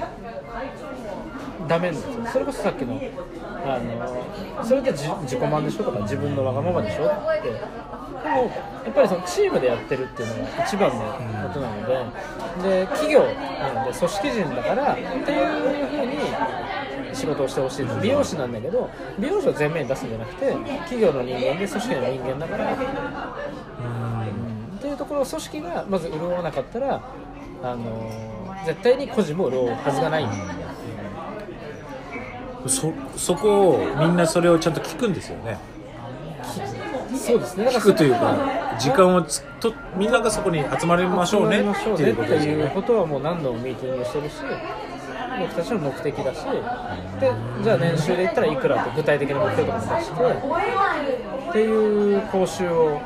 [1.67, 2.25] ダメなんですよ。
[2.31, 2.99] それこそさっきの
[3.65, 5.83] あのそれで自自己満でしょ？
[5.83, 7.05] とか自分のわがままでしょ？
[7.05, 7.51] って。
[7.51, 7.59] で
[8.29, 8.51] も
[8.85, 10.99] やっぱりそのチームでやってるっていうのが一番の
[11.47, 11.85] ことなの
[12.63, 13.27] でで企業な
[13.85, 15.07] ので組織人だからっていう
[15.87, 16.17] ふうに
[17.13, 22.73] 仕事をしてほしい美容師なんだけど美容師を前面に出すんじゃなくて企業の人間で組織の人間だから。
[24.83, 27.01] っていうところを組織がまず潤わなかったら
[27.63, 28.11] あの
[28.65, 30.25] 絶対に個人も潤うはずがない。
[30.25, 30.35] んで
[32.67, 35.57] そそこをみんなそれをちゃんと聞くんですよね。
[37.15, 37.65] そうですね。
[37.65, 41.63] だ聞くというか時間をつとみんながそこに集まりましょうねっ
[41.97, 42.37] ていうことね。
[42.37, 44.35] っていうですよねことはもう何度もミーティングしてるし
[45.39, 46.43] 僕たちの目的だし
[47.19, 47.31] で
[47.63, 52.99] じゃあ年収で言ったらいくらって具体的な目標とかも出してっていう講習を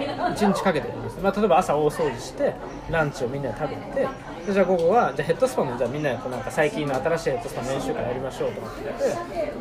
[0.00, 2.54] 1日かけてるんです、まあ、例えば朝大掃除して
[2.90, 4.08] ランチをみんなで食べて
[4.46, 8.84] でじゃあ午後はじゃあヘッドスパのじゃあみんなでこうなんか最近の新しいヘッドスパの練習会やりましょうとかって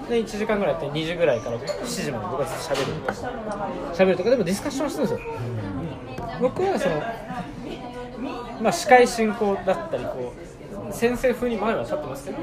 [0.10, 3.14] で1時間ぐらいやって2時ぐらいから7時まで僕はずっと喋るとか
[3.94, 5.28] 喋るとかでもディスカッションしてるんですよ。
[6.42, 7.02] 僕はその
[8.62, 10.49] まあ、司会進行だったりこう
[10.91, 12.38] 先生風に前はおっしゃってますけど、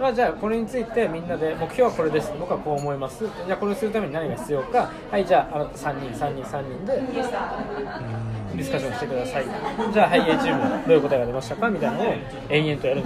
[0.00, 2.32] まあ、じゃあこれについてみんなで目標はこれです。
[2.38, 3.24] 僕はこう思います。
[3.46, 4.90] じゃあこれをするために何が必要か。
[5.10, 9.44] はいじゃああなた3人3人3人でディスカッションしてください。
[9.92, 11.70] じゃあはい A チームどういう答えが出ましたか？
[11.70, 12.14] みたいなのを
[12.48, 13.02] 延々とやる。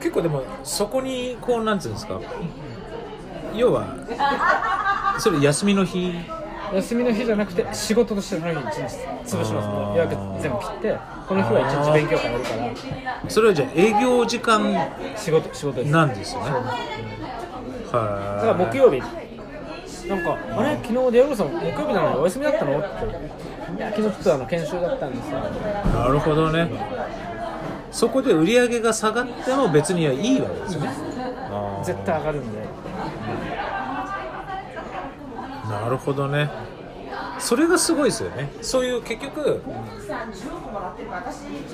[0.00, 2.20] 結構でもそこにこうなんつうんですか？
[3.54, 3.96] 要は
[5.18, 6.14] それ休みの日
[6.74, 8.80] 休みの日じゃなくて仕事としてその日に1日
[9.24, 12.50] 潰します予約全部切ってこの日は1日勉強会やるか
[13.24, 13.30] ら。
[13.30, 14.60] それはじゃあ営業時間。
[15.16, 15.92] 仕事仕事です。
[15.92, 16.50] なんですよね。
[16.50, 18.00] そう。
[18.00, 19.00] はだから木曜日
[20.08, 20.76] なんかあれ？
[20.76, 22.78] 昨日ディアゴロさん木曜日なのにお休みだったの？
[22.78, 22.88] って。
[23.70, 25.38] 昨日ちょっとあの研修だったんですよ。
[25.38, 26.68] なるほどね。
[27.92, 30.90] そこで売り上げが下がっても別にはいいわけですよね
[31.84, 32.60] 絶対上がるんで
[35.70, 36.50] なるほどね。
[37.38, 38.52] それがすごいですよね。
[38.60, 39.62] そういう結局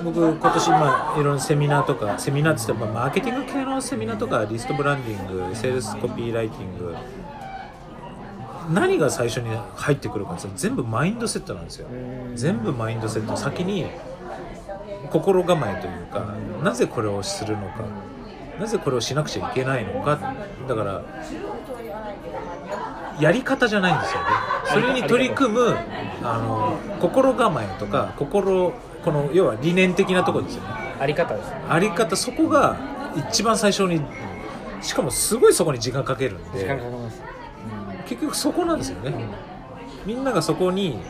[0.04, 6.94] 僕今年まいろんなセミナーとかセミナーっつってもマーケティング系のセミナーとかリストブランディングセールスコピーライティング
[8.72, 11.88] 何が最初に入ってくるかって全部マインドセットなんですよ。
[12.34, 13.36] 全部マインドセット。
[13.36, 13.86] 先に
[15.10, 17.84] 心構えというかなぜこれをするのか。
[18.60, 20.34] なぜこれをしなくちゃいけないのか。
[20.68, 21.02] だから
[23.20, 24.26] やり方じゃないんですよね。
[24.64, 25.76] それに取り組む
[26.22, 28.72] あの心構えとか心
[29.04, 30.68] この要は理念的なところですよね。
[31.00, 31.64] あり方ですね。
[31.68, 32.76] あり方そこが
[33.16, 34.00] 一番最初に
[34.80, 37.22] しかもすごいそこに時間かけるん時間かでかります。
[38.08, 39.14] 結局そこなんですよね。
[40.04, 41.00] みんながそこに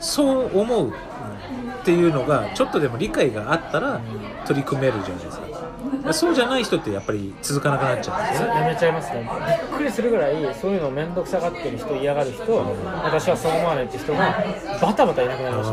[0.00, 4.00] そう思うっていうのがちょっとでも理解があったら
[4.46, 5.41] 取り組めるじゃないですか
[6.12, 8.60] そうじゃない人ってやっぱり続かなくなっちゃうんですよね。
[8.60, 9.28] やめちゃいますね。
[9.70, 12.42] びっくりするぐらいそういうの面倒くさがってる人嫌がる人
[13.04, 14.34] 私はそう思わないって人が
[14.80, 15.70] バタバタいなくなりまし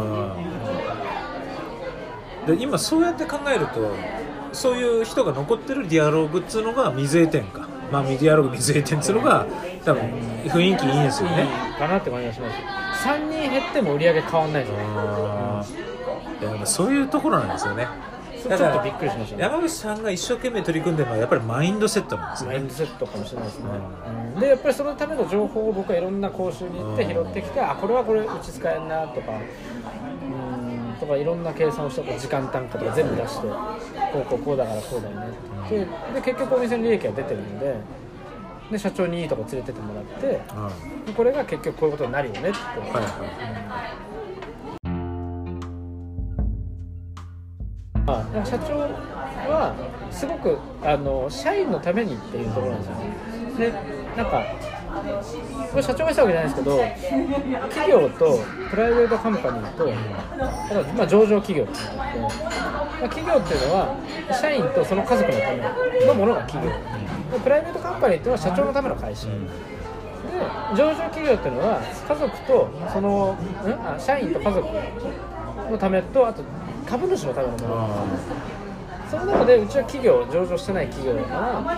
[2.46, 2.52] た。
[2.52, 3.92] で今そうやって考えると
[4.52, 7.68] そういう人が残ってるディアログっつうのが水江店か。
[7.92, 9.46] まあディアログ水江店っつうのが
[9.84, 10.04] 多分
[10.46, 11.44] 雰囲気いいんですよね。
[11.44, 13.08] いいかなって感じがします。
[13.08, 14.84] 3人減っても売り上げ変わんないですよね。
[14.96, 15.90] あー。
[16.42, 17.88] いやそういうところなんですよね
[18.42, 19.44] ちょっとびっくりしましたね。
[19.44, 22.32] 山口さんが一生懸命取り組んでるのはやっぱりマインドセットなん。
[22.32, 23.66] ですよねマインドセットかもしれないですね、
[24.36, 24.40] うん。
[24.40, 30.96] でやっぱりそのための情報を僕はいろんな講習に行って拾ってきてあこれはこれうち使えんなとかうん。
[31.00, 33.56] とかいろんな計算をして時間単価とか全部出してこ
[34.20, 35.28] うこうこうだからこうだよね。
[35.70, 35.80] で
[36.16, 37.76] で結局お店の利益が出てるんで
[38.72, 40.42] で社長にいいとこ連れてってもらって
[41.14, 44.10] これが結局こういうことになるよねって、はいはい
[48.10, 48.80] まあ、だから社長
[49.50, 49.76] は
[50.10, 52.96] すごくあの社員のためにっていうところなんですよ。
[52.96, 53.14] ね。
[53.58, 53.72] で
[54.18, 54.44] なんか
[55.72, 56.78] これ社長がしたわけじゃないですけど
[57.70, 58.40] 企業と
[58.72, 59.88] プライベートカンパニーと
[60.98, 63.96] まあ上場企業っていうのがあって、まあ、企業っていうのは
[64.42, 66.74] 社員とその家族のためのものが企業。
[67.32, 69.34] でプライベートカンパニーっていうのは社長のための会社、で
[70.76, 73.38] 上場企業っていうのは家族とそのん
[73.86, 74.68] あ社員と家族
[75.70, 76.42] のためとあと
[76.90, 77.90] 株主のためのもの。
[79.10, 81.78] その中でうちは企業上場してない企業だから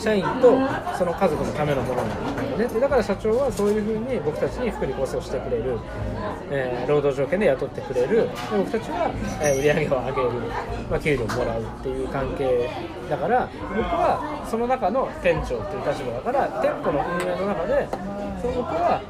[0.00, 0.56] 社員と
[0.96, 2.66] その家族のためのものなんだよね。
[2.66, 5.78] でだから社長はそういうふうに僕たちに福利厚生をしてくれる、
[6.50, 8.16] えー労働条件で雇ってくれる。
[8.16, 9.10] で僕たちは、
[9.42, 10.30] えー売り上げを上げる、
[10.90, 12.70] まあ、給料をもらうっていう関係
[13.10, 17.88] だから僕はその中の店長っていう立場だから店舗の運営の中で
[18.40, 19.02] その僕は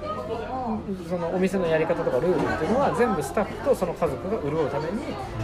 [1.08, 4.98] そのお店のやり方とかルールっていうのは全部スタッフとその家族が潤うために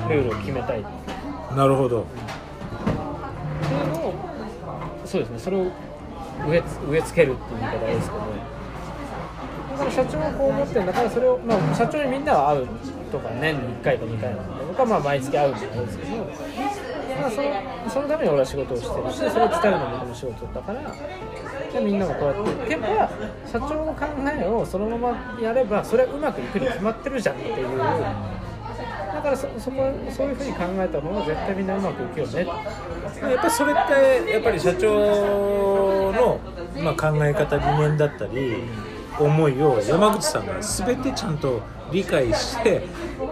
[0.09, 0.85] ルールを決めたい
[1.56, 3.88] なるほどっていう。
[3.94, 4.15] のを
[5.06, 5.38] そうですね。
[5.38, 5.60] それを
[6.46, 8.21] 植えつ植え付けるっていう言い方はですけど
[9.71, 12.69] だから社長はこう思ってるんだからそれを、まあ、社長にみんなは会う
[13.10, 17.50] とか年に1回か2回なんで僕はまあ毎月会うじゃないですけど、まあ、その
[17.88, 19.10] そのために俺は仕事をしてる。
[19.10, 20.81] しそれを伝えるのも僕の仕事だから
[21.71, 23.10] じゃあみんなもこうやって結果
[23.46, 24.06] 社長の考
[24.40, 32.46] えをそのままやればそれはうまくいくに決まってるじゃんっていうだからそそこそういうふうに考えた方が絶対みんなうまくいくよね
[33.21, 33.77] やっぱそれっ
[34.25, 36.40] てやっぱり社長の、
[36.83, 38.56] まあ、考え方理念だったり
[39.18, 41.60] 思いを山口さんが全てちゃんと
[41.92, 42.83] 理解して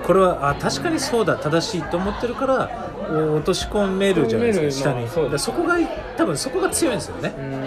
[0.05, 5.77] これはあ確かにそうだ正しいと思ってるから落とし込めるじゃないですか下にそうだからそこが
[6.17, 7.58] 多分そこが強いんですよねうん。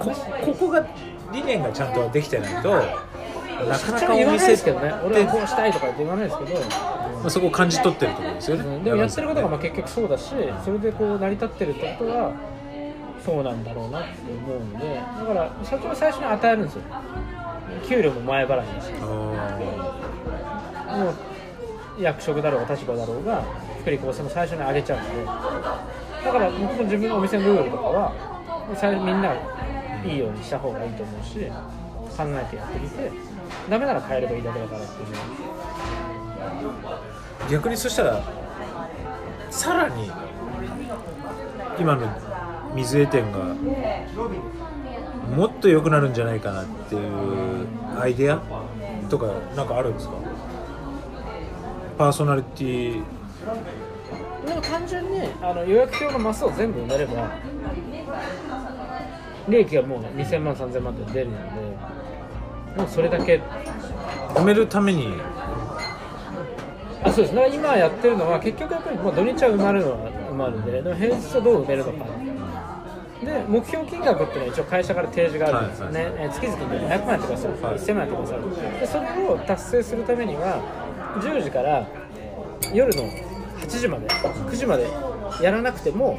[0.00, 0.10] こ
[0.44, 0.84] ここが
[1.32, 2.70] 理念がちゃんとできてないと
[3.68, 4.92] なかなかお店ですけどね。
[5.04, 8.84] 俺ではこうしたいとかって言わないですけど、まあ、そこを感じ取ってると思うんですよね、うん。
[8.84, 10.34] でもやってることがまあ山結局そうだし
[10.64, 12.32] それでこう成り立ってるってことは
[13.24, 14.94] そうなんだろうなって思うんで。
[14.94, 16.82] だから社長は最初に与えるんですよ。
[17.86, 18.92] 給料も前払いだし。
[18.94, 19.32] も
[21.98, 23.42] う役職だろうが立場だろうが
[23.82, 25.24] 福利厚生も最初に上げちゃうんで。
[26.24, 28.12] だから僕も自分のお店のルールとかは
[28.74, 29.36] 最初みんなが
[30.04, 31.34] いいようにした方がいいと思うし
[32.16, 33.10] 考えてやってみて
[33.68, 35.08] ダメなら変えればいいだけだからっていう。
[37.50, 38.22] 逆にそしたら
[39.50, 40.10] さらに
[41.78, 42.06] 今の
[42.74, 43.38] 水江店が
[45.36, 47.66] もっと良くなるんじゃないかなっていう
[47.98, 48.40] アイデア
[49.08, 49.26] とか
[49.56, 50.14] なんかあるんですか？
[51.98, 53.02] パーソナリティ。
[54.46, 57.30] でも単純にあの予約表のマスを全部埋めれば
[59.50, 61.42] 利益がもう2000万3000万って出るので
[62.76, 63.42] もうそれだけ
[64.34, 65.14] 埋めるために
[67.02, 72.06] あそうですだから今やってるのは結局やっぱりもう土日は埋まるのは埋まるんででも平日はどう埋めるのか
[73.24, 80.62] で目標金額っていうのは一応会社から提示があるんですよね、はいえー月々で500万やってください、はい1000万やってくださいでそれを達成するためには
[81.20, 81.86] 10時から
[82.72, 83.02] 夜の
[83.60, 84.88] 8時まで9時まで
[85.42, 86.18] やらなくても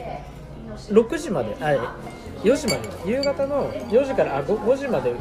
[0.89, 1.95] 6時まであ
[2.43, 5.15] 4時まで夕方の4時からあ 5, 5時までを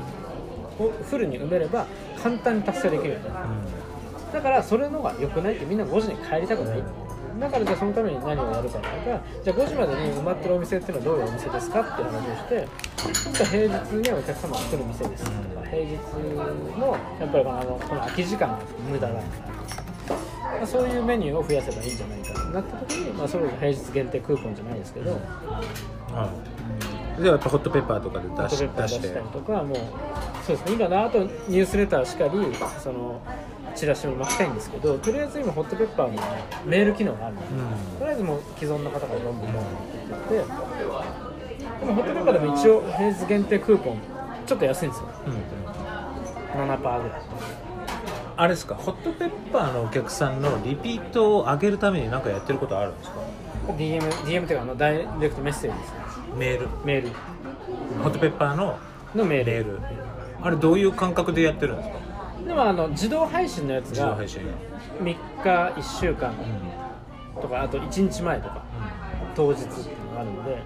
[1.09, 1.87] フルに埋めれば
[2.23, 3.49] 簡単に達成できるようになる
[4.33, 6.83] だからそれのが良くないってみんな5時に帰りたくない。
[7.41, 8.89] だからじゃあそのために何をやるかとか
[9.43, 12.69] じゃあ5時までに埋まってるお店っていうのはどういうお店ですかっていう話をして
[13.33, 15.97] じゃあ平日にお客様が来る店ですとか平日
[16.79, 18.59] のやっぱりこのあのこの空き時間が
[18.91, 25.13] 無駄だまあそういうメニューを増やせばいいんじゃないかなった時に、まあ、それこそ平日限定クーポンじゃないですけど。
[25.13, 25.19] はい
[27.21, 29.77] でやっぱホットペッパーとかで出し出したりとかもう
[30.47, 30.73] そうですね。
[30.73, 32.39] 今のあとニュースレターしかり
[32.83, 33.21] その
[33.75, 36.21] チラシも巻きたいんですけどとりあえず今ホットペッパーの
[36.65, 37.99] メール機能があるので、うん。
[37.99, 40.49] とりあえずもう既存の方からどんどんどんどん送っていって
[41.81, 43.99] でもホットペッパーでも一応平日限定クーポン
[44.47, 45.09] ちょっと安いんですよ。
[45.27, 46.61] うん。
[46.61, 47.23] 7%ぐらい。
[48.37, 53.17] あれですかホットペッパーのお客さんのリピートを上げるために何かやってることあるんですか？
[53.77, 55.97] DM, DM っていうかあのダイレクトメッセージですね。
[56.37, 56.69] メール。
[56.85, 57.09] メール。
[58.03, 58.79] ホットペッパーの？
[59.15, 59.53] のメール。
[59.53, 59.81] メール。
[60.43, 61.97] あれどういう感覚でやってるんですか？
[62.47, 64.43] でもあの自動配信のやつが自動配信
[65.03, 65.19] 3日
[65.81, 66.35] 1週間
[67.41, 68.65] とかあと1日前とか
[69.35, 70.63] 当日っていうのがあるので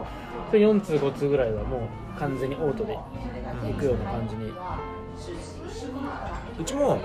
[0.50, 2.96] それ4通5通ぐらいはもう完全にオートで
[3.66, 4.52] 行くような感じに。
[6.60, 6.98] うちも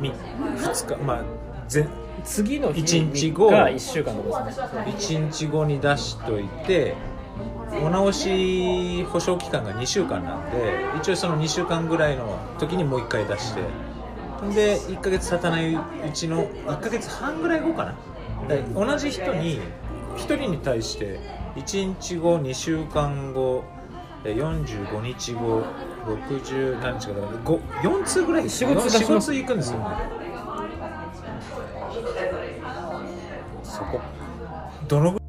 [0.00, 1.24] 2日まあ
[1.70, 1.88] 全
[2.24, 3.48] 次の日一日後。
[3.48, 4.66] が1週間とかですね。
[4.86, 6.94] 1日後に出しといて
[7.82, 13.62] お直し保証期間が2週間なんで一応その2週間ぐらいの時にもう1回出して。
[14.54, 15.80] で1ヶ月経たないう
[16.14, 17.94] ちの1ヶ月半ぐらい後かな。
[18.74, 19.60] 同じ人に
[20.16, 21.20] 1人に対して
[21.56, 23.62] 1日後2週間後
[24.24, 25.62] え45日後
[26.06, 29.84] 60何日かだから5 4通ぐらい4 5通出し4 5ます通いくんですよね
[34.90, 35.19] どのぐ